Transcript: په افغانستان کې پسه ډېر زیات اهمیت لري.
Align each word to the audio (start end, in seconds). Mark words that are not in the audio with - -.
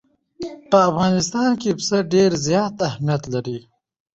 په 0.69 0.77
افغانستان 0.89 1.49
کې 1.61 1.69
پسه 1.77 1.97
ډېر 2.13 2.31
زیات 2.47 2.75
اهمیت 2.89 3.23
لري. 3.33 3.59